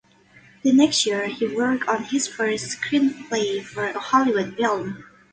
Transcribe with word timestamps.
The 0.63 0.71
next 0.73 1.05
year 1.05 1.27
he 1.27 1.45
worked 1.45 1.87
on 1.87 2.05
his 2.05 2.27
first 2.27 2.65
screenplay 2.75 3.63
for 3.63 3.85
a 3.85 3.99
Hollywood 3.99 4.57
film. 4.57 5.03